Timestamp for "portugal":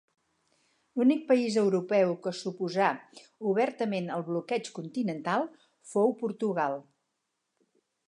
6.27-6.81